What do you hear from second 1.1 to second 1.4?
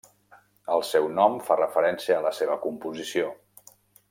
nom